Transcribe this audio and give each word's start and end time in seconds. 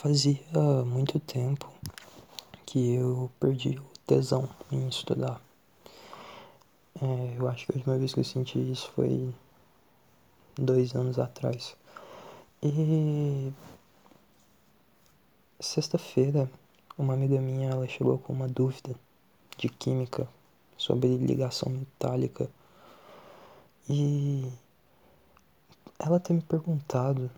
Fazia 0.00 0.38
muito 0.86 1.18
tempo 1.18 1.68
que 2.64 2.94
eu 2.94 3.28
perdi 3.40 3.70
o 3.70 3.84
tesão 4.06 4.48
em 4.70 4.86
estudar. 4.86 5.40
É, 7.02 7.34
eu 7.36 7.48
acho 7.48 7.66
que 7.66 7.72
a 7.72 7.74
última 7.74 7.98
vez 7.98 8.14
que 8.14 8.20
eu 8.20 8.24
senti 8.24 8.60
isso 8.70 8.92
foi 8.92 9.34
dois 10.56 10.94
anos 10.94 11.18
atrás. 11.18 11.76
E 12.62 13.52
sexta-feira, 15.58 16.48
uma 16.96 17.14
amiga 17.14 17.40
minha 17.40 17.70
ela 17.70 17.88
chegou 17.88 18.18
com 18.18 18.32
uma 18.32 18.46
dúvida 18.46 18.94
de 19.56 19.68
química 19.68 20.28
sobre 20.76 21.16
ligação 21.16 21.72
metálica. 21.72 22.48
E 23.90 24.48
ela 25.98 26.20
ter 26.20 26.34
me 26.34 26.42
perguntado 26.42 27.28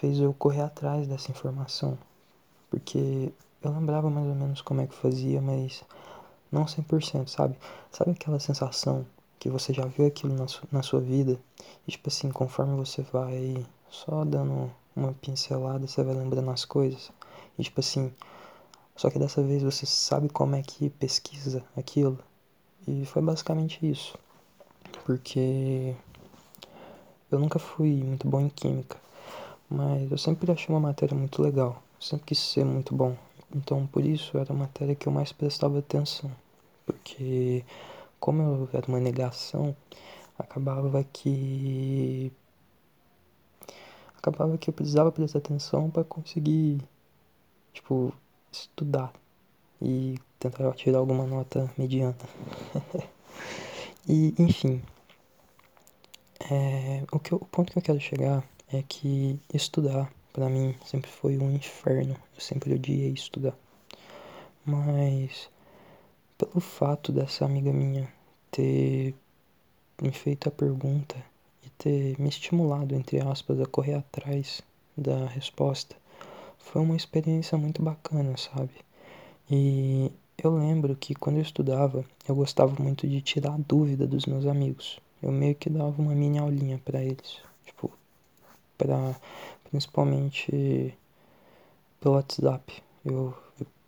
fez 0.00 0.18
eu 0.18 0.32
correr 0.32 0.62
atrás 0.62 1.06
dessa 1.06 1.30
informação, 1.30 1.98
porque 2.70 3.30
eu 3.62 3.70
lembrava 3.70 4.08
mais 4.08 4.26
ou 4.26 4.34
menos 4.34 4.62
como 4.62 4.80
é 4.80 4.86
que 4.86 4.94
fazia, 4.94 5.42
mas 5.42 5.84
não 6.50 6.64
100%, 6.64 7.28
sabe? 7.28 7.54
Sabe 7.92 8.12
aquela 8.12 8.40
sensação 8.40 9.06
que 9.38 9.50
você 9.50 9.74
já 9.74 9.84
viu 9.84 10.06
aquilo 10.06 10.34
na, 10.34 10.48
su 10.48 10.66
na 10.72 10.82
sua 10.82 11.00
vida? 11.00 11.38
E, 11.86 11.90
tipo 11.90 12.08
assim, 12.08 12.30
conforme 12.30 12.74
você 12.76 13.02
vai 13.02 13.64
só 13.90 14.24
dando 14.24 14.70
uma 14.96 15.12
pincelada, 15.12 15.86
você 15.86 16.02
vai 16.02 16.14
lembrando 16.14 16.50
as 16.50 16.64
coisas. 16.64 17.12
E, 17.58 17.62
tipo 17.62 17.80
assim, 17.80 18.10
só 18.96 19.10
que 19.10 19.18
dessa 19.18 19.42
vez 19.42 19.62
você 19.62 19.84
sabe 19.84 20.30
como 20.30 20.56
é 20.56 20.62
que 20.62 20.88
pesquisa 20.88 21.62
aquilo? 21.76 22.18
E 22.88 23.04
foi 23.04 23.20
basicamente 23.20 23.78
isso, 23.88 24.16
porque 25.04 25.94
eu 27.30 27.38
nunca 27.38 27.58
fui 27.58 28.02
muito 28.02 28.26
bom 28.26 28.40
em 28.40 28.48
química. 28.48 29.09
Mas 29.70 30.10
eu 30.10 30.18
sempre 30.18 30.50
achei 30.50 30.74
uma 30.74 30.80
matéria 30.80 31.16
muito 31.16 31.40
legal, 31.40 31.80
sempre 32.00 32.26
quis 32.26 32.38
ser 32.38 32.64
muito 32.64 32.94
bom. 32.94 33.16
Então 33.54 33.86
por 33.86 34.04
isso 34.04 34.36
era 34.36 34.52
a 34.52 34.56
matéria 34.56 34.94
que 34.94 35.06
eu 35.06 35.12
mais 35.12 35.32
prestava 35.32 35.78
atenção. 35.78 36.30
Porque 36.84 37.64
como 38.18 38.42
eu 38.42 38.68
era 38.72 38.86
uma 38.88 39.00
negação, 39.00 39.76
acabava 40.38 41.04
que 41.04 42.32
acabava 44.18 44.58
que 44.58 44.70
eu 44.70 44.74
precisava 44.74 45.12
prestar 45.12 45.38
atenção 45.38 45.90
para 45.90 46.04
conseguir 46.04 46.82
tipo 47.72 48.12
estudar 48.52 49.12
e 49.80 50.18
tentar 50.38 50.72
tirar 50.74 50.98
alguma 50.98 51.26
nota 51.26 51.70
mediana. 51.78 52.16
e 54.08 54.34
enfim, 54.38 54.82
é, 56.50 57.04
o, 57.12 57.18
que 57.18 57.32
eu, 57.32 57.38
o 57.38 57.46
ponto 57.46 57.72
que 57.72 57.78
eu 57.78 57.82
quero 57.82 58.00
chegar 58.00 58.44
é 58.72 58.82
que 58.82 59.38
estudar 59.52 60.12
para 60.32 60.48
mim 60.48 60.74
sempre 60.84 61.10
foi 61.10 61.36
um 61.36 61.50
inferno. 61.50 62.16
Eu 62.34 62.40
sempre 62.40 62.74
odiei 62.74 63.12
estudar. 63.12 63.56
Mas 64.64 65.50
pelo 66.38 66.60
fato 66.60 67.10
dessa 67.12 67.44
amiga 67.44 67.72
minha 67.72 68.08
ter 68.50 69.14
me 70.00 70.12
feito 70.12 70.48
a 70.48 70.52
pergunta 70.52 71.16
e 71.64 71.68
ter 71.70 72.18
me 72.20 72.28
estimulado, 72.28 72.94
entre 72.94 73.20
aspas, 73.20 73.60
a 73.60 73.66
correr 73.66 73.94
atrás 73.94 74.62
da 74.96 75.26
resposta, 75.26 75.96
foi 76.58 76.80
uma 76.80 76.96
experiência 76.96 77.58
muito 77.58 77.82
bacana, 77.82 78.36
sabe? 78.36 78.70
E 79.50 80.12
eu 80.42 80.56
lembro 80.56 80.94
que 80.94 81.14
quando 81.14 81.36
eu 81.36 81.42
estudava, 81.42 82.04
eu 82.28 82.34
gostava 82.34 82.80
muito 82.82 83.06
de 83.08 83.20
tirar 83.20 83.54
a 83.54 83.58
dúvida 83.58 84.06
dos 84.06 84.26
meus 84.26 84.46
amigos. 84.46 85.00
Eu 85.22 85.32
meio 85.32 85.54
que 85.54 85.68
dava 85.68 86.00
uma 86.00 86.14
mini 86.14 86.38
aulinha 86.38 86.80
para 86.84 87.02
eles 87.02 87.42
para 88.80 89.14
principalmente 89.70 90.96
pelo 92.00 92.14
WhatsApp. 92.14 92.82
Eu, 93.04 93.34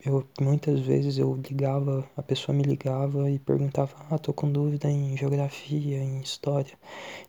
eu 0.05 0.27
muitas 0.41 0.81
vezes 0.81 1.17
eu 1.17 1.35
ligava, 1.35 2.05
a 2.17 2.23
pessoa 2.23 2.57
me 2.57 2.63
ligava 2.63 3.31
e 3.31 3.39
perguntava: 3.39 3.95
"Ah, 4.11 4.19
tô 4.19 4.33
com 4.33 4.51
dúvida 4.51 4.91
em 4.91 5.17
geografia, 5.17 5.99
em 5.99 6.21
história". 6.21 6.79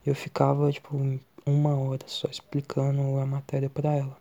Eu 0.06 0.16
ficava 0.16 0.72
tipo 0.72 0.98
uma 1.46 1.78
hora 1.78 2.04
só 2.08 2.28
explicando 2.30 3.18
a 3.20 3.26
matéria 3.26 3.70
para 3.70 3.94
ela. 3.96 4.18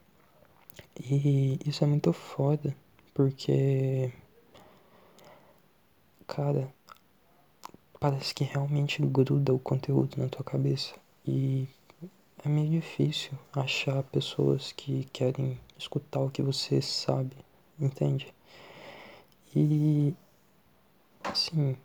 E 0.99 1.59
isso 1.67 1.85
é 1.85 1.87
muito 1.87 2.13
foda, 2.13 2.75
porque 3.15 4.13
cara, 6.27 6.73
parece 8.01 8.35
que 8.35 8.45
realmente 8.45 9.03
gruda 9.03 9.55
o 9.55 9.59
conteúdo 9.59 10.17
na 10.19 10.29
tua 10.29 10.45
cabeça 10.45 10.95
e 11.27 11.69
é 12.45 12.49
meio 12.49 12.71
difícil 12.71 13.33
achar 13.53 14.03
pessoas 14.05 14.73
que 14.73 15.05
querem 15.13 15.59
escutar 15.79 16.21
o 16.21 16.31
que 16.31 16.43
você 16.43 16.83
sabe, 16.83 17.37
entende? 17.79 18.33
E 19.55 20.15
assim, 21.25 21.77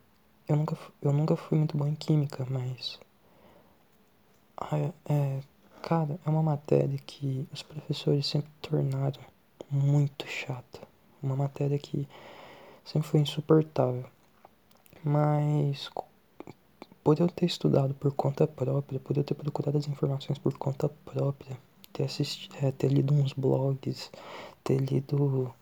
eu 0.47 0.55
nunca, 0.55 0.77
eu 1.01 1.13
nunca 1.13 1.35
fui 1.35 1.57
muito 1.57 1.77
bom 1.77 1.85
em 1.87 1.95
química, 1.95 2.45
mas 2.49 2.99
é, 4.71 4.91
é, 5.13 5.39
cara, 5.81 6.19
é 6.25 6.29
uma 6.29 6.41
matéria 6.41 6.97
que 7.05 7.47
os 7.51 7.61
professores 7.61 8.25
sempre 8.25 8.49
tornaram 8.61 9.21
muito 9.69 10.27
chata. 10.27 10.81
Uma 11.21 11.35
matéria 11.35 11.77
que 11.77 12.07
sempre 12.83 13.07
foi 13.07 13.19
insuportável. 13.19 14.05
Mas 15.03 15.89
por 17.07 17.17
eu 17.21 17.29
ter 17.29 17.45
estudado 17.45 17.93
por 17.93 18.11
conta 18.11 18.45
própria, 18.45 18.99
por 18.99 19.15
eu 19.15 19.23
ter 19.23 19.33
procurado 19.33 19.77
as 19.77 19.87
informações 19.87 20.37
por 20.37 20.57
conta 20.57 20.89
própria, 21.05 21.57
ter 21.93 22.03
assistido, 22.03 22.53
é, 22.61 22.69
ter 22.69 22.91
lido 22.91 23.13
uns 23.13 23.31
blogs, 23.31 24.11
ter 24.61 24.75
lido, 24.75 25.55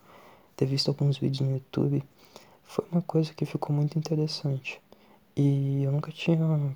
ter 0.55 0.65
visto 0.65 0.87
alguns 0.87 1.19
vídeos 1.19 1.41
no 1.41 1.53
YouTube, 1.53 2.03
foi 2.63 2.83
uma 2.91 3.03
coisa 3.03 3.31
que 3.31 3.45
ficou 3.45 3.75
muito 3.75 3.95
interessante. 3.95 4.81
E 5.35 5.83
eu 5.83 5.91
nunca 5.91 6.11
tinha 6.11 6.75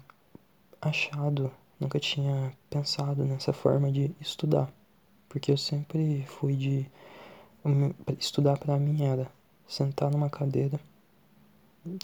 achado, 0.80 1.52
nunca 1.80 2.00
tinha 2.00 2.56
pensado 2.70 3.26
nessa 3.26 3.52
forma 3.52 3.92
de 3.92 4.12
estudar, 4.22 4.72
porque 5.28 5.52
eu 5.52 5.58
sempre 5.58 6.24
fui 6.28 6.56
de 6.56 6.86
estudar 8.20 8.56
para 8.60 8.78
mim 8.78 9.04
era 9.04 9.32
sentar 9.68 10.12
numa 10.12 10.30
cadeira, 10.30 10.80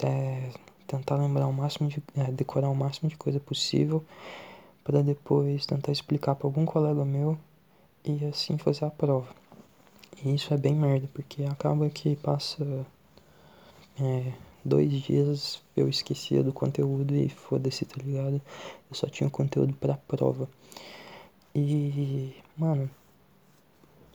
é, 0.02 0.50
tentar 0.86 1.16
lembrar 1.16 1.46
o 1.46 1.52
máximo 1.52 1.88
de, 1.88 2.02
é, 2.16 2.30
decorar 2.30 2.68
o 2.68 2.74
máximo 2.74 3.08
de 3.08 3.16
coisa 3.16 3.40
possível 3.40 4.04
para 4.84 5.02
depois 5.02 5.66
tentar 5.66 5.92
explicar 5.92 6.34
para 6.34 6.46
algum 6.46 6.64
colega 6.64 7.04
meu 7.04 7.36
e 8.04 8.24
assim 8.26 8.56
fazer 8.56 8.84
a 8.84 8.90
prova. 8.90 9.28
E 10.24 10.34
isso 10.34 10.54
é 10.54 10.56
bem 10.56 10.74
merda, 10.74 11.08
porque 11.12 11.44
acaba 11.44 11.90
que 11.90 12.16
passa 12.16 12.64
é, 14.00 14.32
dois 14.64 14.90
dias 14.92 15.62
eu 15.76 15.88
esquecia 15.88 16.42
do 16.42 16.52
conteúdo 16.52 17.14
e 17.14 17.28
foda-se, 17.28 17.84
tá 17.84 17.96
ligado? 18.02 18.40
Eu 18.88 18.94
só 18.94 19.06
tinha 19.08 19.26
o 19.26 19.30
conteúdo 19.30 19.74
pra 19.74 19.96
prova. 19.96 20.48
E, 21.54 22.34
mano, 22.56 22.88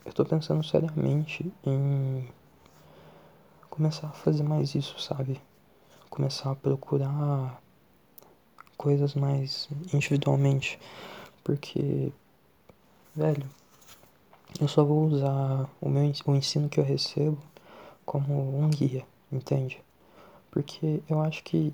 eu 0.06 0.14
tô 0.14 0.24
pensando 0.26 0.64
seriamente 0.64 1.52
em 1.66 2.28
começar 3.70 4.08
a 4.08 4.12
fazer 4.12 4.44
mais 4.44 4.76
isso, 4.76 5.00
sabe? 5.00 5.42
Começar 6.12 6.52
a 6.52 6.56
procurar 6.56 7.60
coisas 8.78 9.16
mais 9.16 9.70
individualmente, 9.94 10.78
porque, 11.44 12.12
velho, 13.16 13.50
eu 14.60 14.68
só 14.68 14.84
vou 14.84 15.06
usar 15.06 15.70
o 15.80 15.90
meu 15.90 16.04
o 16.26 16.36
ensino 16.36 16.70
que 16.70 16.80
eu 16.80 16.84
recebo 16.84 17.42
como 18.06 18.60
um 18.60 18.70
guia, 18.70 19.06
entende? 19.32 19.82
Porque 20.52 21.02
eu 21.10 21.22
acho 21.22 21.44
que 21.44 21.74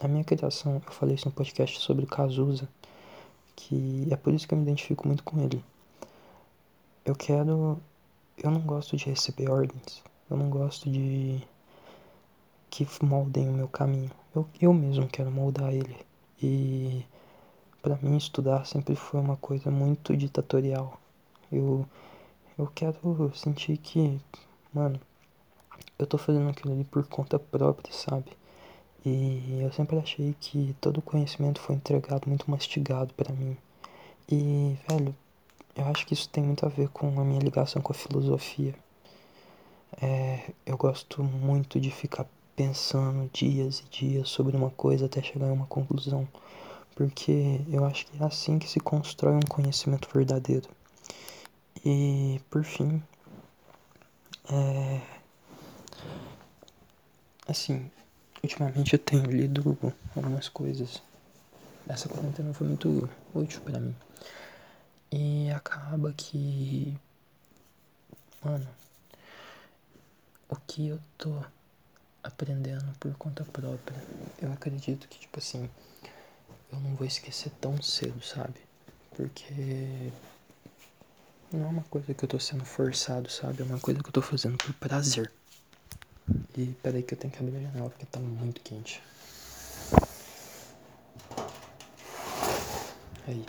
a 0.00 0.06
minha 0.06 0.22
criação, 0.22 0.80
eu 0.86 0.92
falei 0.92 1.16
isso 1.16 1.28
no 1.28 1.34
podcast 1.34 1.80
sobre 1.80 2.06
Cazuza, 2.06 2.68
que 3.56 4.06
é 4.10 4.16
por 4.16 4.32
isso 4.32 4.46
que 4.46 4.54
eu 4.54 4.58
me 4.58 4.64
identifico 4.64 5.06
muito 5.06 5.24
com 5.24 5.40
ele. 5.40 5.62
Eu 7.04 7.16
quero. 7.16 7.80
Eu 8.38 8.50
não 8.50 8.60
gosto 8.60 8.96
de 8.96 9.06
receber 9.06 9.50
ordens. 9.50 10.02
Eu 10.30 10.36
não 10.36 10.48
gosto 10.48 10.88
de 10.88 11.42
que 12.72 12.86
moldem 13.04 13.48
o 13.50 13.52
meu 13.52 13.68
caminho. 13.68 14.10
Eu, 14.34 14.48
eu 14.60 14.72
mesmo 14.72 15.06
quero 15.06 15.30
moldar 15.30 15.72
ele. 15.74 15.96
E 16.42 17.04
para 17.82 17.96
mim 17.96 18.16
estudar 18.16 18.64
sempre 18.66 18.96
foi 18.96 19.20
uma 19.20 19.36
coisa 19.36 19.70
muito 19.70 20.16
ditatorial. 20.16 20.98
Eu 21.50 21.86
eu 22.58 22.66
quero 22.74 23.32
sentir 23.34 23.76
que, 23.78 24.20
mano, 24.72 25.00
eu 25.98 26.06
tô 26.06 26.18
fazendo 26.18 26.48
aquilo 26.50 26.74
ali 26.74 26.84
por 26.84 27.06
conta 27.06 27.38
própria, 27.38 27.92
sabe? 27.92 28.30
E 29.04 29.60
eu 29.60 29.72
sempre 29.72 29.98
achei 29.98 30.34
que 30.40 30.76
todo 30.80 30.98
o 30.98 31.02
conhecimento 31.02 31.60
foi 31.60 31.74
entregado 31.74 32.28
muito 32.28 32.50
mastigado 32.50 33.12
para 33.14 33.32
mim. 33.32 33.56
E, 34.30 34.76
velho, 34.88 35.14
eu 35.74 35.86
acho 35.86 36.06
que 36.06 36.14
isso 36.14 36.28
tem 36.28 36.44
muito 36.44 36.64
a 36.64 36.68
ver 36.68 36.88
com 36.88 37.08
a 37.20 37.24
minha 37.24 37.40
ligação 37.40 37.82
com 37.82 37.92
a 37.92 37.96
filosofia. 37.96 38.74
É, 40.00 40.50
eu 40.66 40.76
gosto 40.76 41.22
muito 41.22 41.80
de 41.80 41.90
ficar 41.90 42.26
pensando 42.56 43.30
dias 43.32 43.80
e 43.80 43.88
dias 43.90 44.28
sobre 44.28 44.56
uma 44.56 44.70
coisa 44.70 45.06
até 45.06 45.22
chegar 45.22 45.48
a 45.48 45.52
uma 45.52 45.66
conclusão, 45.66 46.26
porque 46.94 47.60
eu 47.70 47.84
acho 47.84 48.06
que 48.06 48.22
é 48.22 48.26
assim 48.26 48.58
que 48.58 48.68
se 48.68 48.80
constrói 48.80 49.34
um 49.34 49.40
conhecimento 49.48 50.08
verdadeiro. 50.12 50.68
E 51.84 52.40
por 52.50 52.64
fim, 52.64 53.02
É. 54.50 55.00
Assim, 57.46 57.90
ultimamente 58.42 58.92
eu 58.92 58.98
tenho 58.98 59.24
lido 59.30 59.76
algumas 60.14 60.48
coisas. 60.48 61.02
Essa 61.88 62.08
quarentena 62.08 62.54
foi 62.54 62.68
muito 62.68 63.08
útil 63.34 63.60
para 63.62 63.80
mim. 63.80 63.94
E 65.10 65.50
acaba 65.50 66.12
que. 66.12 66.96
Mano, 68.44 68.68
o 70.48 70.56
que 70.66 70.88
eu 70.88 70.98
tô 71.18 71.42
aprendendo 72.22 72.92
por 72.98 73.14
conta 73.14 73.44
própria, 73.44 73.96
eu 74.40 74.52
acredito 74.52 75.08
que, 75.08 75.18
tipo 75.18 75.38
assim, 75.38 75.68
eu 76.72 76.80
não 76.80 76.94
vou 76.94 77.06
esquecer 77.06 77.50
tão 77.60 77.80
cedo, 77.82 78.22
sabe? 78.22 78.60
Porque 79.16 80.10
não 81.52 81.66
é 81.66 81.68
uma 81.68 81.82
coisa 81.84 82.14
que 82.14 82.24
eu 82.24 82.28
tô 82.28 82.38
sendo 82.38 82.64
forçado, 82.64 83.30
sabe? 83.30 83.62
É 83.62 83.64
uma 83.64 83.78
coisa 83.78 84.02
que 84.02 84.08
eu 84.08 84.12
tô 84.12 84.22
fazendo 84.22 84.56
por 84.56 84.72
prazer. 84.74 85.30
E 86.56 86.66
peraí 86.82 87.02
que 87.02 87.14
eu 87.14 87.18
tenho 87.18 87.32
que 87.32 87.42
abrir 87.42 87.56
a 87.56 87.60
janela 87.60 87.90
porque 87.90 88.06
tá 88.06 88.20
muito 88.20 88.60
quente. 88.60 89.02
Aí. 93.26 93.44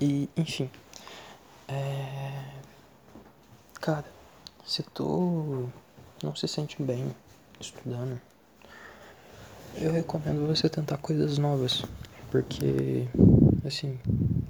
E, 0.00 0.28
enfim. 0.36 0.70
É... 1.68 2.58
Cara, 3.80 4.06
se 4.66 4.82
tu 4.82 5.70
não 6.22 6.34
se 6.34 6.48
sente 6.48 6.82
bem 6.82 7.14
estudando, 7.60 8.20
eu 9.76 9.92
recomendo 9.92 10.46
você 10.46 10.68
tentar 10.68 10.98
coisas 10.98 11.38
novas. 11.38 11.84
Porque, 12.30 13.08
assim, 13.66 13.98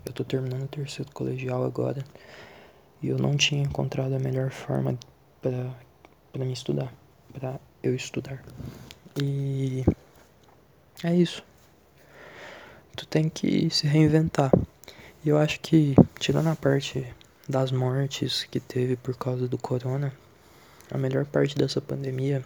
eu 0.04 0.12
tô 0.12 0.24
terminando 0.24 0.64
o 0.64 0.68
terceiro 0.68 1.10
colegial 1.12 1.64
agora 1.64 2.04
e 3.00 3.08
eu 3.08 3.18
não 3.18 3.36
tinha 3.36 3.62
encontrado 3.62 4.14
a 4.14 4.18
melhor 4.18 4.50
forma 4.50 4.98
para 5.40 5.72
para 6.32 6.44
me 6.44 6.52
estudar, 6.52 6.92
para 7.32 7.58
eu 7.82 7.94
estudar. 7.94 8.42
E 9.20 9.84
é 11.02 11.14
isso. 11.14 11.42
Tu 12.96 13.06
tem 13.06 13.28
que 13.28 13.68
se 13.70 13.86
reinventar. 13.86 14.52
E 15.24 15.28
eu 15.28 15.38
acho 15.38 15.60
que, 15.60 15.94
tirando 16.18 16.48
a 16.48 16.56
parte 16.56 17.06
das 17.48 17.72
mortes 17.72 18.44
que 18.44 18.60
teve 18.60 18.96
por 18.96 19.16
causa 19.16 19.48
do 19.48 19.58
corona, 19.58 20.12
a 20.90 20.96
melhor 20.96 21.26
parte 21.26 21.56
dessa 21.56 21.80
pandemia 21.80 22.42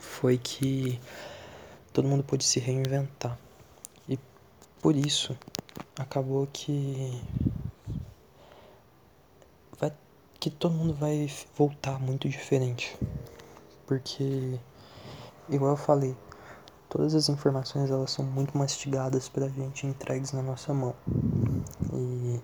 foi 0.00 0.36
que 0.38 1.00
todo 1.92 2.08
mundo 2.08 2.22
pôde 2.22 2.44
se 2.44 2.60
reinventar. 2.60 3.38
E 4.08 4.18
por 4.80 4.96
isso 4.96 5.36
acabou 5.98 6.46
que 6.52 7.22
vai 9.78 9.92
que 10.38 10.50
todo 10.50 10.74
mundo 10.74 10.94
vai 10.94 11.30
voltar 11.56 11.98
muito 12.00 12.28
diferente. 12.28 12.96
Porque 13.86 14.58
igual 15.48 15.72
eu 15.72 15.76
falei, 15.76 16.16
todas 16.88 17.14
as 17.14 17.28
informações 17.28 17.90
elas 17.90 18.10
são 18.10 18.24
muito 18.24 18.56
mastigadas 18.56 19.28
pra 19.28 19.48
gente 19.48 19.86
entregues 19.86 20.32
na 20.32 20.42
nossa 20.42 20.74
mão. 20.74 20.94
E 21.92 22.40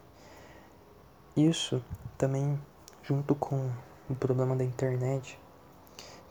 isso 1.36 1.82
também 2.16 2.58
junto 3.02 3.34
com 3.34 3.70
o 4.08 4.14
problema 4.14 4.56
da 4.56 4.64
internet, 4.64 5.38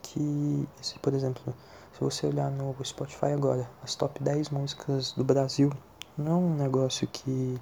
que 0.02 0.68
se 0.82 0.98
por 1.00 1.14
exemplo, 1.14 1.54
se 1.94 2.00
você 2.00 2.28
olhar 2.28 2.50
no 2.52 2.76
Spotify 2.84 3.34
agora, 3.34 3.70
as 3.84 3.96
top 3.96 4.22
10 4.22 4.50
músicas 4.50 5.14
do 5.14 5.24
Brasil, 5.24 5.72
não 6.18 6.32
é 6.32 6.36
um 6.36 6.56
negócio 6.56 7.08
que 7.08 7.60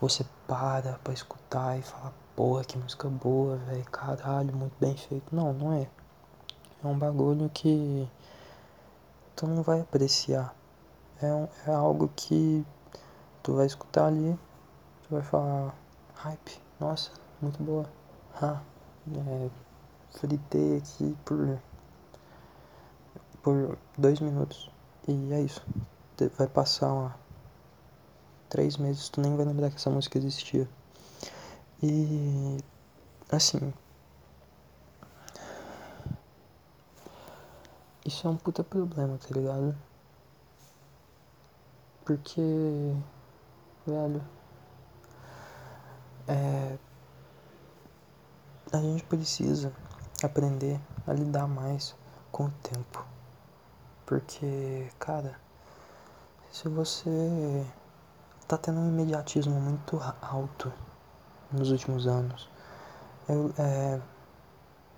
você 0.00 0.24
para 0.46 0.94
pra 1.04 1.12
escutar 1.12 1.78
e 1.78 1.82
fala, 1.82 2.12
porra, 2.34 2.64
que 2.64 2.78
música 2.78 3.08
boa, 3.08 3.56
velho, 3.56 3.84
caralho, 3.90 4.56
muito 4.56 4.74
bem 4.80 4.96
feito. 4.96 5.34
Não, 5.34 5.52
não 5.52 5.72
é. 5.72 5.88
É 6.82 6.86
um 6.86 6.98
bagulho 6.98 7.50
que 7.50 8.08
tu 9.36 9.46
não 9.46 9.62
vai 9.62 9.80
apreciar. 9.80 10.54
É, 11.20 11.32
um, 11.32 11.48
é 11.66 11.70
algo 11.70 12.10
que 12.16 12.64
tu 13.42 13.54
vai 13.56 13.66
escutar 13.66 14.06
ali, 14.06 14.38
tu 15.02 15.14
vai 15.14 15.22
falar, 15.22 15.74
hype, 16.14 16.60
nossa, 16.78 17.10
muito 17.42 17.62
boa. 17.62 17.86
Ha, 18.40 18.60
é, 19.14 19.50
fritei 20.18 20.78
aqui 20.78 21.16
por 21.24 21.58
por 23.42 23.78
dois 23.96 24.20
minutos. 24.20 24.70
E 25.08 25.32
é 25.32 25.40
isso. 25.42 25.62
Vai 26.36 26.46
passar 26.46 26.92
uma, 26.92 27.16
três 28.48 28.76
meses, 28.76 29.08
tu 29.08 29.20
nem 29.20 29.34
vai 29.36 29.46
lembrar 29.46 29.70
que 29.70 29.76
essa 29.76 29.90
música 29.90 30.18
existia. 30.18 30.68
E 31.82 32.58
assim. 33.30 33.72
Isso 38.04 38.26
é 38.26 38.30
um 38.30 38.36
puta 38.36 38.62
problema, 38.62 39.18
tá 39.18 39.28
ligado? 39.34 39.74
Porque. 42.04 42.94
Velho. 43.86 44.22
É. 46.28 46.78
A 48.72 48.78
gente 48.78 49.02
precisa 49.02 49.72
aprender 50.22 50.80
a 51.04 51.12
lidar 51.12 51.48
mais 51.48 51.92
com 52.30 52.44
o 52.44 52.50
tempo. 52.62 53.04
Porque, 54.06 54.86
cara, 54.96 55.34
se 56.52 56.68
você 56.68 57.66
tá 58.46 58.56
tendo 58.56 58.78
um 58.78 58.88
imediatismo 58.88 59.60
muito 59.60 60.00
alto 60.22 60.72
nos 61.50 61.72
últimos 61.72 62.06
anos, 62.06 62.48
eu, 63.28 63.52
é, 63.58 64.00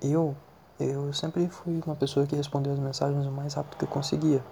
eu, 0.03 0.37
eu 0.79 1.13
sempre 1.15 1.49
fui 1.49 1.81
uma 1.87 1.97
pessoa 1.97 2.27
que 2.27 2.37
respondeu 2.37 2.75
as 2.75 2.79
mensagens 2.79 3.27
o 3.27 3.33
mais 3.33 3.55
rápido 3.55 3.79
que 3.79 3.85
eu 3.85 3.89
conseguia. 3.89 4.45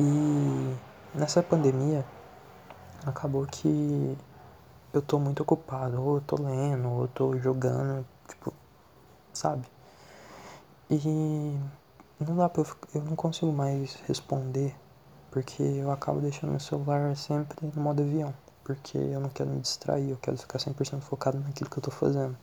E 0.00 0.76
nessa 1.14 1.44
pandemia, 1.44 2.04
acabou 3.06 3.46
que 3.46 4.18
eu 4.92 5.00
tô 5.00 5.18
muito 5.18 5.44
ocupado, 5.44 6.02
ou 6.02 6.16
eu 6.16 6.20
tô 6.20 6.36
lendo, 6.42 6.88
ou 6.88 7.02
eu 7.02 7.08
tô 7.08 7.38
jogando, 7.38 8.04
tipo, 8.32 8.52
sabe? 9.32 9.66
E 10.90 11.58
não 12.20 12.36
dá 12.36 12.48
pra 12.48 12.62
eu, 12.62 12.66
eu 12.94 13.02
não 13.02 13.16
consigo 13.16 13.52
mais 13.52 13.94
responder 14.06 14.74
porque 15.30 15.62
eu 15.62 15.90
acabo 15.90 16.20
deixando 16.20 16.50
meu 16.50 16.60
celular 16.60 17.16
sempre 17.16 17.56
no 17.74 17.82
modo 17.82 18.02
avião, 18.02 18.34
porque 18.62 18.98
eu 18.98 19.18
não 19.18 19.30
quero 19.30 19.48
me 19.48 19.60
distrair, 19.60 20.10
eu 20.10 20.18
quero 20.18 20.36
ficar 20.36 20.58
100% 20.58 21.00
focado 21.00 21.40
naquilo 21.40 21.70
que 21.70 21.78
eu 21.78 21.82
tô 21.82 21.90
fazendo. 21.90 22.36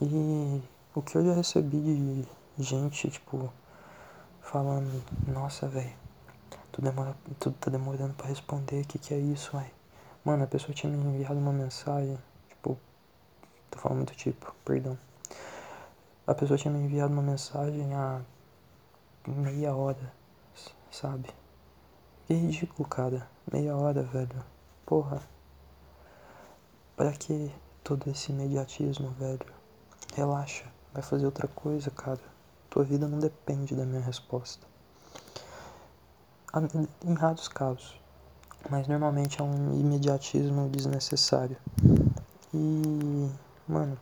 E 0.00 0.62
o 0.94 1.02
que 1.02 1.16
eu 1.16 1.26
já 1.26 1.34
recebi 1.34 2.24
de 2.56 2.62
gente, 2.62 3.10
tipo, 3.10 3.52
falando, 4.40 5.02
nossa, 5.26 5.66
velho, 5.66 5.92
tu, 6.70 6.80
demora, 6.80 7.16
tu 7.40 7.50
tá 7.50 7.70
demorando 7.70 8.14
para 8.14 8.28
responder, 8.28 8.82
o 8.82 8.86
que 8.86 8.98
que 8.98 9.12
é 9.12 9.18
isso, 9.18 9.50
ai? 9.56 9.70
Mano, 10.24 10.44
a 10.44 10.46
pessoa 10.46 10.72
tinha 10.72 10.92
me 10.92 10.96
enviado 10.96 11.40
uma 11.40 11.52
mensagem, 11.52 12.16
tô 13.70 13.78
falando 13.78 13.98
muito 13.98 14.14
tipo, 14.14 14.54
perdão. 14.64 14.98
A 16.26 16.34
pessoa 16.34 16.58
tinha 16.58 16.72
me 16.72 16.80
enviado 16.80 17.12
uma 17.12 17.22
mensagem 17.22 17.94
há 17.94 18.20
meia 19.26 19.74
hora, 19.74 20.12
sabe? 20.90 21.28
Que 22.26 22.34
ridículo, 22.34 22.88
cara. 22.88 23.28
Meia 23.52 23.76
hora, 23.76 24.02
velho. 24.02 24.44
Porra. 24.86 25.20
Pra 26.96 27.12
que 27.12 27.52
todo 27.82 28.08
esse 28.08 28.30
imediatismo, 28.30 29.10
velho? 29.18 29.46
Relaxa. 30.14 30.64
Vai 30.92 31.02
fazer 31.02 31.26
outra 31.26 31.48
coisa, 31.48 31.90
cara. 31.90 32.20
Tua 32.68 32.84
vida 32.84 33.08
não 33.08 33.18
depende 33.18 33.74
da 33.74 33.84
minha 33.84 34.00
resposta. 34.00 34.64
Em 37.04 37.14
raros 37.14 37.48
casos. 37.48 38.00
Mas 38.68 38.86
normalmente 38.86 39.40
é 39.40 39.44
um 39.44 39.78
imediatismo 39.78 40.68
desnecessário. 40.68 41.56
E, 42.54 43.30
mano, 43.70 43.96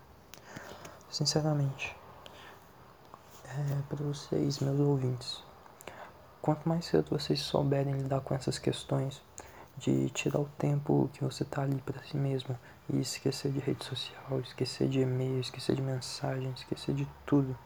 sinceramente, 1.11 1.95
é, 3.45 3.83
para 3.89 4.05
vocês, 4.05 4.61
meus 4.61 4.81
ouvintes. 4.81 5.43
Quanto 6.41 6.69
mais 6.69 6.87
cedo 6.87 7.11
vocês 7.11 7.41
souberem 7.41 7.95
lidar 7.95 8.21
com 8.23 8.35
essas 8.35 8.59
questões, 8.59 9.21
de 9.77 10.11
tirar 10.11 10.41
o 10.41 10.49
tempo 10.59 11.09
que 11.13 11.23
você 11.23 11.45
tá 11.45 11.63
ali 11.63 11.81
para 11.83 12.03
si 12.03 12.17
mesmo 12.17 12.59
e 12.89 13.01
esquecer 13.01 13.53
de 13.53 13.61
rede 13.61 13.85
social, 13.85 14.41
esquecer 14.41 14.89
de 14.89 15.01
e-mail, 15.01 15.41
esquecer 15.41 15.77
de 15.77 15.83
mensagem, 15.83 16.51
esquecer 16.51 16.95
de 16.95 17.07
tudo. 17.25 17.57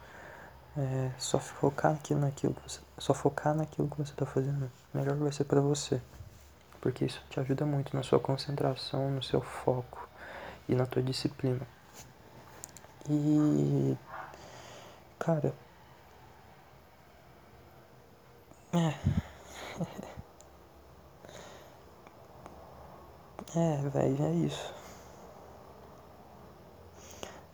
É, 0.77 1.11
só 1.19 1.39
focar 1.39 1.93
naquilo, 1.93 2.21
naquilo 2.21 2.57
você, 2.67 2.81
só 2.99 3.13
focar 3.13 3.55
naquilo 3.55 3.89
que 3.89 3.99
você 3.99 4.13
está 4.13 4.25
fazendo, 4.25 4.71
melhor 4.93 5.15
vai 5.17 5.31
ser 5.31 5.45
para 5.45 5.61
você, 5.61 6.01
porque 6.81 7.05
isso 7.05 7.23
te 7.29 7.39
ajuda 7.39 7.67
muito 7.67 7.95
na 7.95 8.03
sua 8.03 8.19
concentração, 8.19 9.11
no 9.11 9.23
seu 9.23 9.43
foco 9.43 10.09
e 10.67 10.75
na 10.75 10.87
tua 10.87 11.03
disciplina. 11.03 11.61
E 13.09 13.97
cara, 15.19 15.55
é. 18.73 18.95
É, 23.55 23.77
velho, 23.91 24.25
é 24.25 24.33
isso. 24.33 24.73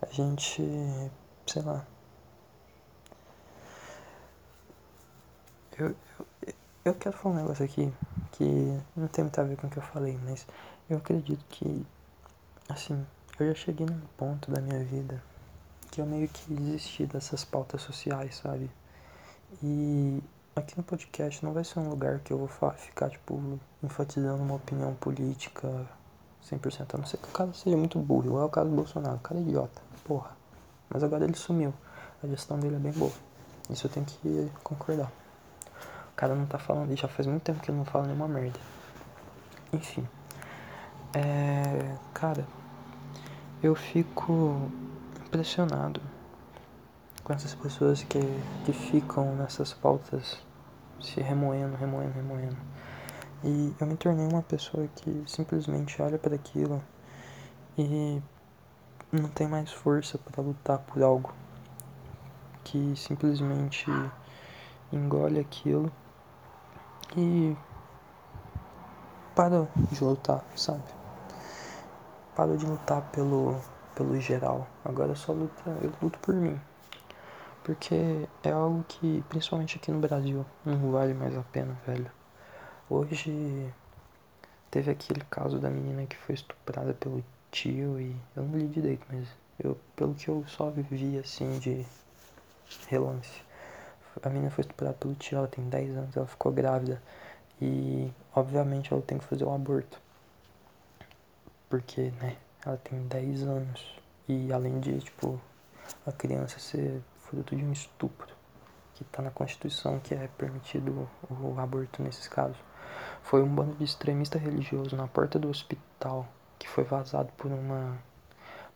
A 0.01 0.07
gente 0.13 0.63
sei 1.47 1.63
lá. 1.63 1.85
Eu, 5.79 5.95
eu, 6.47 6.55
eu 6.85 6.95
quero 6.95 7.17
falar 7.17 7.35
um 7.35 7.39
negócio 7.39 7.65
aqui 7.65 7.93
que 8.33 8.45
não 8.97 9.09
tem 9.09 9.25
muito 9.25 9.41
a 9.41 9.45
ver 9.45 9.57
com 9.57 9.67
o 9.67 9.71
que 9.71 9.79
eu 9.79 9.83
falei, 9.83 10.19
mas 10.25 10.47
eu 10.89 10.99
acredito 10.99 11.45
que, 11.49 11.87
assim, 12.69 13.07
eu 13.41 13.49
já 13.49 13.55
cheguei 13.55 13.87
num 13.87 14.01
ponto 14.17 14.51
da 14.51 14.61
minha 14.61 14.85
vida 14.85 15.23
que 15.99 16.03
eu 16.03 16.07
meio 16.07 16.29
que 16.29 16.55
desisti 16.55 17.07
dessas 17.07 17.45
pautas 17.45 17.83
sociais, 17.83 18.37
sabe? 18.37 18.71
E 19.61 20.23
aqui 20.55 20.77
no 20.77 20.85
podcast 20.85 21.45
não 21.45 21.53
vai 21.53 21.65
ser 21.65 21.81
um 21.81 21.89
lugar 21.89 22.21
que 22.21 22.33
eu 22.33 22.39
vou 22.39 22.47
ficar, 22.47 23.11
tipo, 23.11 23.59
enfatizando 23.83 24.41
uma 24.41 24.55
opinião 24.55 24.95
política 24.95 25.69
100%, 26.49 26.95
a 26.95 26.99
não 26.99 27.05
ser 27.05 27.17
que 27.17 27.29
o 27.29 27.33
cara 27.33 27.53
seja 27.53 27.77
muito 27.77 27.99
burro, 27.99 28.27
igual 28.27 28.43
é 28.43 28.47
o 28.47 28.49
caso 28.49 28.71
do 28.71 28.77
Bolsonaro, 28.77 29.17
o 29.17 29.19
cara 29.19 29.41
é 29.41 29.43
idiota, 29.43 29.83
porra. 30.05 30.31
Mas 30.89 31.03
agora 31.03 31.25
ele 31.25 31.35
sumiu, 31.35 31.75
a 32.23 32.29
gestão 32.29 32.61
dele 32.61 32.77
é 32.77 32.79
bem 32.79 32.93
boa, 32.93 33.11
isso 33.69 33.89
eu 33.89 33.91
tenho 33.91 34.07
que 34.07 34.53
concordar. 34.63 35.11
O 36.13 36.15
cara 36.15 36.37
não 36.37 36.47
tá 36.47 36.61
falando, 36.61 36.97
já 36.97 37.09
faz 37.09 37.27
muito 37.27 37.43
tempo 37.43 37.59
que 37.59 37.73
ele 37.73 37.79
não 37.79 37.85
fala 37.85 38.07
nenhuma 38.07 38.29
merda. 38.29 38.61
Enfim, 39.73 40.07
é. 41.13 41.97
Cara, 42.15 42.47
eu 43.61 43.75
fico 43.75 44.71
impressionado 45.29 46.01
com 47.23 47.35
essas 47.35 47.55
pessoas 47.55 48.03
que, 48.03 48.19
que 48.65 48.73
ficam 48.73 49.37
nessas 49.37 49.75
pautas 49.75 50.39
se 50.99 51.21
remoendo, 51.21 51.77
remoendo, 51.77 52.15
remoendo. 52.15 52.57
E 53.45 53.75
eu 53.79 53.87
me 53.87 53.97
tornei 53.97 54.27
uma 54.27 54.43
pessoa 54.43 54.89
que 54.97 55.23
simplesmente 55.27 56.01
olha 56.01 56.19
para 56.19 56.35
aquilo 56.35 56.83
e 57.77 58.21
não 59.13 59.29
tem 59.29 59.47
mais 59.47 59.71
força 59.71 60.19
para 60.19 60.43
lutar 60.43 60.79
por 60.79 61.03
algo. 61.03 61.33
Que 62.65 62.95
simplesmente 62.97 63.87
engole 64.91 65.39
aquilo 65.39 65.93
e 67.17 67.55
para 69.37 69.69
de 69.93 70.03
lutar, 70.03 70.43
sabe? 70.57 70.83
Para 72.35 72.57
de 72.57 72.67
lutar 72.67 73.03
pelo, 73.13 73.61
pelo 73.99 74.19
geral. 74.21 74.69
Agora 74.85 75.11
eu 75.11 75.17
só 75.17 75.33
luto, 75.33 75.61
eu 75.83 75.93
luto 76.01 76.21
por 76.21 76.33
mim. 76.33 76.59
Porque 77.65 78.29
é 78.45 78.51
algo 78.51 78.85
que, 78.87 79.25
principalmente 79.29 79.77
aqui 79.77 79.91
no 79.91 79.99
Brasil, 79.99 80.47
não 80.65 80.93
vale 80.93 81.13
mais 81.13 81.37
a 81.37 81.43
pena, 81.43 81.77
velho. 81.85 82.09
Hoje 82.89 83.75
teve 84.71 84.93
aquele 84.93 85.21
caso 85.29 85.59
da 85.59 85.69
menina 85.69 86.07
que 86.07 86.17
foi 86.17 86.37
estuprada 86.37 86.95
pelo 86.95 87.25
tio 87.51 88.01
e 88.01 88.15
eu 88.37 88.45
não 88.45 88.57
li 88.57 88.69
direito, 88.69 89.05
mas 89.11 89.27
eu, 89.59 89.77
pelo 89.97 90.15
que 90.15 90.29
eu 90.29 90.45
só 90.47 90.71
vi 90.71 91.19
assim 91.19 91.59
de 91.59 91.85
relance. 92.87 93.43
A 94.23 94.29
menina 94.29 94.51
foi 94.51 94.63
estuprada 94.63 94.95
pelo 94.95 95.15
tio, 95.17 95.39
ela 95.39 95.49
tem 95.49 95.69
10 95.69 95.97
anos, 95.97 96.17
ela 96.17 96.27
ficou 96.27 96.53
grávida 96.53 97.03
e 97.61 98.13
obviamente 98.35 98.93
ela 98.93 99.03
tem 99.03 99.19
que 99.19 99.25
fazer 99.25 99.45
o 99.45 99.51
um 99.51 99.55
aborto. 99.55 100.01
Porque, 101.69 102.13
né, 102.23 102.37
ela 102.69 102.77
tem 102.77 103.01
10 103.07 103.43
anos 103.45 103.99
e 104.29 104.53
além 104.53 104.79
de, 104.79 104.99
tipo, 105.01 105.41
a 106.07 106.13
criança 106.13 106.59
ser 106.59 107.01
fruto 107.17 107.57
de 107.57 107.65
um 107.65 107.73
estupro, 107.73 108.29
que 108.95 109.03
está 109.03 109.23
na 109.23 109.31
Constituição 109.31 109.99
que 110.01 110.15
é 110.15 110.29
permitido 110.37 111.09
o, 111.31 111.55
o 111.55 111.61
aborto 111.61 112.03
nesses 112.03 112.29
casos. 112.29 112.59
Foi 113.23 113.43
um 113.43 113.55
bando 113.55 113.75
de 113.77 113.85
extremista 113.85 114.39
religioso 114.39 114.97
na 114.97 115.07
porta 115.07 115.39
do 115.39 115.49
hospital 115.49 116.29
que 116.59 116.69
foi 116.69 116.85
vazado 116.85 117.33
por 117.37 117.51
uma 117.51 117.99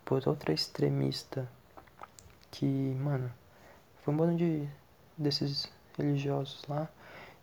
por 0.04 0.26
outra 0.26 0.52
extremista 0.52 1.48
que, 2.50 2.66
mano, 2.66 3.32
foi 4.02 4.12
um 4.12 4.16
bando 4.16 4.36
de 4.36 4.68
desses 5.16 5.70
religiosos 5.96 6.62
lá 6.68 6.88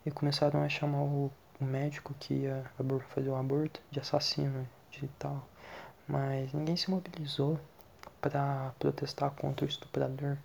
e 0.06 0.12
começaram 0.12 0.62
a 0.62 0.70
chamar 0.70 1.02
o, 1.04 1.32
o 1.60 1.64
médico 1.64 2.14
que 2.20 2.34
ia 2.34 2.64
fazer 3.10 3.30
o 3.30 3.36
aborto 3.36 3.82
de 3.92 4.00
assassino 4.00 4.68
de 4.92 5.08
tal. 5.20 5.48
Mas 6.10 6.52
ninguém 6.52 6.76
se 6.76 6.90
mobilizou 6.90 7.60
para 8.20 8.74
protestar 8.80 9.32
contra 9.32 9.66
o 9.66 9.70
estuprador 9.70 10.38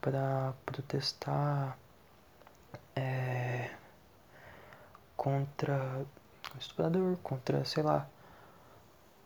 para 0.00 0.54
protestar 0.64 1.76
é, 2.96 3.70
contra 5.16 6.06
o 6.54 6.58
estuprador, 6.58 7.16
contra, 7.22 7.64
sei 7.64 7.82
lá, 7.82 8.08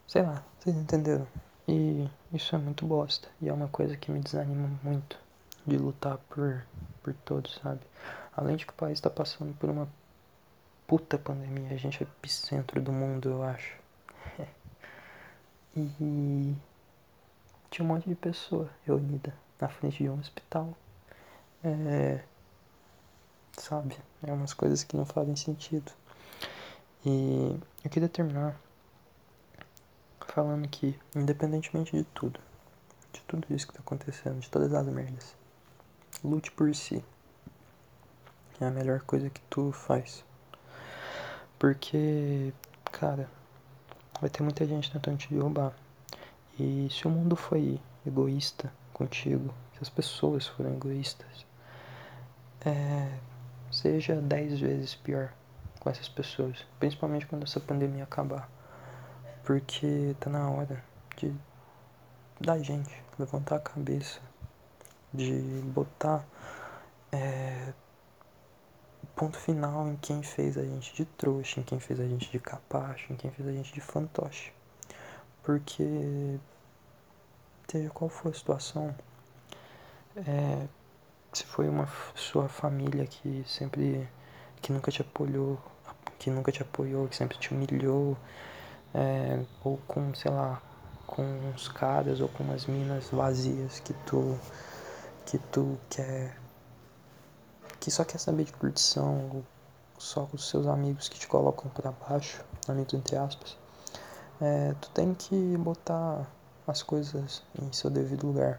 sei 0.06 0.23
lá, 0.23 0.42
vocês 0.58 0.76
entenderam? 0.76 1.26
E 1.66 2.08
isso 2.32 2.54
é 2.54 2.58
muito 2.58 2.84
bosta. 2.84 3.28
E 3.40 3.49
é 3.49 3.52
uma 3.52 3.68
coisa 3.68 3.96
que 3.96 4.11
me 4.11 4.20
desanima 4.20 4.68
muito 4.82 5.18
de 5.66 5.76
lutar 5.76 6.18
por, 6.28 6.66
por 7.02 7.14
todos, 7.25 7.54
sabe? 7.62 7.80
Além 8.37 8.56
de 8.56 8.66
que 8.66 8.73
o 8.73 8.76
país 8.76 8.99
está 8.99 9.08
passando 9.08 9.54
por 9.54 9.70
uma 9.70 9.88
puta 10.87 11.16
pandemia, 11.16 11.70
a 11.70 11.76
gente 11.76 12.02
é 12.02 12.06
epicentro 12.06 12.82
do 12.82 12.92
mundo, 12.92 13.30
eu 13.30 13.42
acho. 13.42 13.83
E 15.76 16.54
tinha 17.71 17.85
um 17.85 17.88
monte 17.88 18.09
de 18.09 18.14
pessoa 18.14 18.71
reunida 18.85 19.35
na 19.61 19.69
frente 19.69 20.02
de 20.02 20.09
um 20.09 20.19
hospital. 20.19 20.76
É, 21.62 22.23
sabe? 23.52 23.97
É 24.23 24.33
umas 24.33 24.52
coisas 24.52 24.85
que 24.85 24.97
não 24.97 25.04
fazem 25.04 25.35
sentido. 25.37 25.90
E 27.04 27.59
eu 27.85 27.90
queria 27.90 28.09
terminar 28.09 28.57
falando 30.35 30.66
que, 30.69 30.99
independentemente 31.14 31.97
de 31.97 32.04
tudo, 32.04 32.40
de 33.12 33.21
tudo 33.23 33.47
isso 33.54 33.66
que 33.66 33.73
está 33.73 33.81
acontecendo, 33.81 34.40
de 34.40 34.50
todas 34.50 34.73
as 34.73 34.87
merdas, 34.87 35.37
lute 36.25 36.50
por 36.50 36.75
si. 36.75 37.04
É 38.61 38.66
a 38.66 38.71
melhor 38.71 39.00
coisa 39.02 39.31
que 39.31 39.40
tu 39.43 39.73
faz. 39.73 40.25
Porque, 41.59 42.52
cara, 42.90 43.28
vai 44.21 44.30
ter 44.30 44.42
muita 44.42 44.66
gente 44.66 44.90
tentando 44.90 45.18
te 45.18 45.33
derrubar. 45.33 45.73
E 46.59 46.88
se 46.90 47.06
o 47.06 47.11
mundo 47.11 47.37
foi 47.37 47.80
egoísta 48.06 48.73
contigo, 48.92 49.52
se 49.75 49.78
as 49.83 49.88
pessoas 49.88 50.47
foram 50.47 50.73
egoístas, 50.75 51.47
é, 52.64 53.18
seja 53.71 54.16
dez 54.16 54.61
vezes 54.61 54.94
pior 54.94 55.33
com 55.80 55.90
essas 55.90 56.09
pessoas, 56.09 56.64
principalmente 56.78 57.26
quando 57.26 57.42
essa 57.42 57.61
pandemia 57.61 58.04
acabar, 58.04 58.49
porque 59.44 60.16
tá 60.21 60.30
na 60.30 60.49
hora 60.49 60.83
de 61.16 61.35
da 62.40 62.59
gente 62.59 63.02
levantar 63.18 63.56
a 63.56 63.61
cabeça, 63.61 64.21
de 65.12 65.33
botar 65.66 66.25
é, 67.12 67.73
ponto 69.16 69.38
final 69.38 69.88
em 69.88 69.97
quem 69.97 70.23
fez 70.23 70.59
a 70.59 70.62
gente 70.62 70.94
de 70.94 71.04
trouxa, 71.04 71.61
em 71.61 71.62
quem 71.62 71.78
fez 71.80 72.00
a 72.00 72.04
gente 72.04 72.30
de 72.30 72.38
capacho, 72.38 73.12
em 73.12 73.16
quem 73.16 73.30
fez 73.30 73.49
a 73.49 73.52
gente 73.52 73.73
de 73.73 73.80
fantoche. 73.80 74.52
Porque 75.42 76.38
seja 77.68 77.90
qual 77.90 78.09
for 78.09 78.30
a 78.30 78.35
situação, 78.35 78.94
é, 80.16 80.66
se 81.33 81.44
foi 81.44 81.68
uma 81.68 81.88
sua 82.14 82.49
família 82.49 83.06
que 83.06 83.44
sempre 83.47 84.09
que 84.62 84.73
nunca 84.73 84.90
te 84.90 85.02
apoiou, 85.02 85.59
que 86.18 86.30
nunca 86.30 86.50
te 86.50 86.62
apoiou, 86.62 87.09
que 87.09 87.16
sempre 87.16 87.37
te 87.38 87.52
humilhou, 87.52 88.16
é, 88.94 89.44
ou 89.62 89.76
com, 89.87 90.14
sei 90.14 90.30
lá, 90.30 90.62
com 91.06 91.23
uns 91.23 91.68
caras 91.68 92.21
ou 92.21 92.28
com 92.28 92.44
umas 92.44 92.66
minas 92.66 93.11
vazias 93.11 93.80
que 93.80 93.92
tu 94.06 94.38
que 95.26 95.38
tu 95.38 95.78
quer 95.88 96.37
que 97.84 97.90
só 97.90 98.02
quer 98.02 98.16
saber 98.16 98.44
de 98.44 98.52
curtição, 98.54 99.44
só 99.98 100.24
com 100.24 100.36
os 100.36 100.48
seus 100.48 100.66
amigos 100.66 101.06
que 101.06 101.18
te 101.18 101.28
colocam 101.28 101.70
para 101.70 101.92
baixo, 101.92 102.42
amigos 102.66 102.94
entre 102.94 103.14
aspas. 103.14 103.58
É, 104.40 104.74
tu 104.80 104.88
tem 104.88 105.12
que 105.12 105.36
botar 105.58 106.26
as 106.66 106.82
coisas 106.82 107.42
em 107.60 107.70
seu 107.74 107.90
devido 107.90 108.26
lugar, 108.26 108.58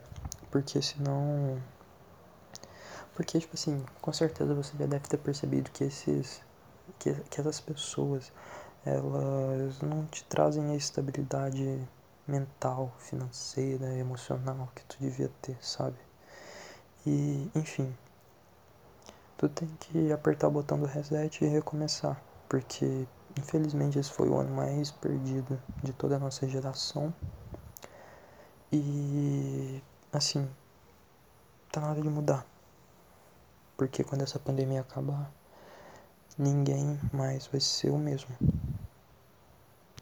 porque 0.52 0.80
senão. 0.80 1.60
Porque, 3.16 3.40
tipo 3.40 3.56
assim, 3.56 3.84
com 4.00 4.14
certeza 4.14 4.54
você 4.54 4.78
já 4.78 4.86
deve 4.86 5.08
ter 5.08 5.18
percebido 5.18 5.72
que 5.72 5.86
esses. 5.86 6.40
que, 7.00 7.12
que 7.12 7.42
essas 7.42 7.60
pessoas 7.60 8.32
elas 8.86 9.82
não 9.82 10.06
te 10.06 10.24
trazem 10.26 10.70
a 10.70 10.76
estabilidade 10.76 11.84
mental, 12.28 12.94
financeira, 13.00 13.92
emocional 13.96 14.70
que 14.76 14.86
tu 14.86 14.98
devia 15.00 15.32
ter, 15.42 15.58
sabe? 15.62 15.98
E, 17.08 17.50
enfim, 17.56 17.92
tu 19.48 19.50
tem 19.50 19.68
que 19.80 20.12
apertar 20.12 20.48
o 20.48 20.52
botão 20.52 20.80
do 20.80 20.86
reset 20.86 21.44
e 21.44 21.48
recomeçar, 21.48 22.22
porque 22.50 23.08
infelizmente 23.38 24.00
esse 24.00 24.12
foi 24.12 24.28
o 24.30 24.38
ano 24.38 24.56
mais 24.56 24.92
perdido 24.92 25.62
de 25.84 25.94
toda 25.94 26.16
a 26.16 26.20
nossa 26.20 26.48
geração 26.48 27.14
e 28.72 29.82
assim, 30.12 30.50
tá 31.72 31.82
na 31.82 31.92
hora 31.92 32.02
de 32.02 32.10
mudar. 32.10 32.46
Porque 33.78 34.04
quando 34.04 34.22
essa 34.22 34.40
pandemia 34.40 34.82
acabar, 34.82 35.32
ninguém 36.38 37.00
mais 37.14 37.48
vai 37.48 37.60
ser 37.60 37.92
o 37.92 37.98
mesmo. 37.98 38.36